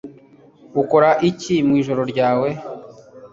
[0.81, 2.49] Ukora iki mwijoro ryawe